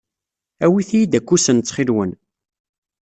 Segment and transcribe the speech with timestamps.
[0.65, 2.11] Awit-iyi-d akusen ttxil-wen.